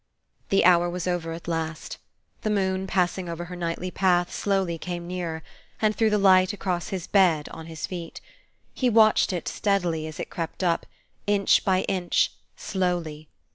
[0.49, 1.99] The hour was over at last.
[2.41, 5.43] The moon, passing over her nightly path, slowly came nearer,
[5.79, 8.19] and threw the light across his bed on his feet.
[8.73, 10.87] He watched it steadily, as it crept up,
[11.27, 13.27] inch by inch, slowly.